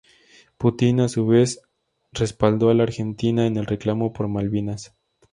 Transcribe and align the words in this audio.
Putin 0.57 0.99
a 1.01 1.07
su 1.09 1.27
vez 1.27 1.61
respaldó 2.11 2.71
a 2.71 2.73
la 2.73 2.81
Argentina 2.81 3.45
en 3.45 3.55
el 3.57 3.67
reclamo 3.67 4.13
por 4.13 4.27
Malvinas. 4.27 4.95